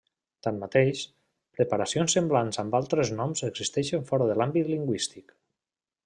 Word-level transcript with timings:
Tanmateix, 0.45 1.01
preparacions 1.57 2.15
semblants 2.17 2.61
amb 2.65 2.77
altres 2.79 3.11
noms 3.19 3.45
existeixen 3.51 4.07
fora 4.13 4.31
de 4.31 4.39
l'àmbit 4.41 4.71
lingüístic. 4.75 5.37